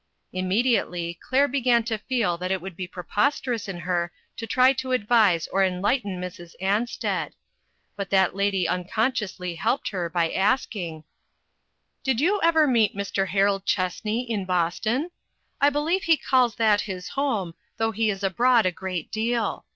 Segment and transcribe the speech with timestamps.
[0.33, 4.93] Immediately Claire began to feel that it would be preposterous in her to try to
[4.95, 6.55] ad vise or enlighten Mrs.
[6.59, 7.33] Ansted.
[7.95, 11.03] But that lady unconsciously helped her by asking:
[12.03, 13.27] "Did you ever meet Mr.
[13.27, 14.79] Harold Chessney UNPALATABLE TRUTHS.
[14.79, 15.11] 351 in Boston?
[15.61, 19.65] I believe he calls that his home, though he is abroad a great deal.